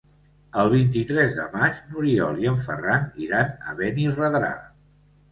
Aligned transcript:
El 0.59 0.69
vint-i-tres 0.69 1.33
de 1.39 1.43
maig 1.55 1.83
n'Oriol 1.89 2.39
i 2.43 2.49
en 2.51 2.57
Ferran 2.63 3.05
iran 3.25 3.53
a 3.67 3.75
Benirredrà. 3.83 4.49